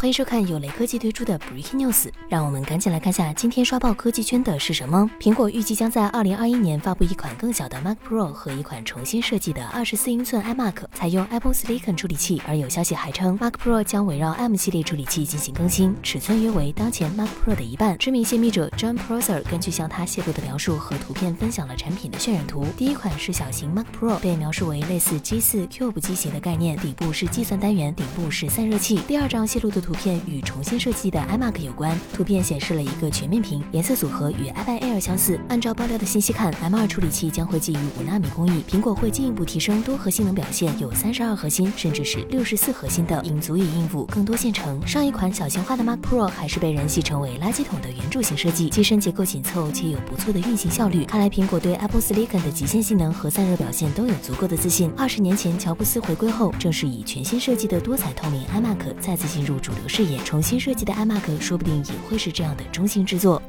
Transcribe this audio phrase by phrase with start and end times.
[0.00, 5.10] 欢迎收看由雷科技推出的 Breaking News，让我们赶紧来看下今天刷爆科技圈的是什么。
[5.20, 12.40] 苹果预计将在二零二一年发布一款更小的 Mac Pro 和一款重新设计的二十四英寸 iMac，采用 Apple Silicon 处理器。
[12.48, 17.98] 而有消息还称，Mac Pro 将围绕 M 系列处理器进行更新，尺寸约为当前 Mac Pro 的一半。
[17.98, 22.64] 知名泄密者 John Prosser 根据向他泄露的描述和图片分享了产品的渲染图。
[22.74, 28.98] 第一款是小型 Mac Pro，被描述为类似 G4 Cube 机型的概念，底部是计算单元，顶部是散热器。
[29.06, 29.89] 第二张泄露的图。
[29.90, 31.98] 图片与重新设计的 iMac 有关。
[32.12, 35.40] 图片显示了一个全面屏，颜色组合与 iPad Air 相似。
[35.48, 44.80] 按照爆料的信息看，M2 处理器将会基于五纳米工艺，苹果会进一步提升多核性能表现，有三十二核心甚至是六十四核心的，应足以应付更多线程。
[44.86, 51.04] 上一款小型化的 Mac Pro 还是被人戏称为垃圾桶的圆柱形设计，机身结构紧凑且有不错的运行效率。
[51.04, 54.92] 看来苹果对 Apple Silicon 的极限性能和散热表现都有足够的自信。
[54.96, 59.79] 二十年前乔布斯回归后，正是以全新设计的多彩透明 iMac 再次进入主流。
[59.88, 63.40] 视野重新设计的 iMac 说不定也会是这样的中性制作。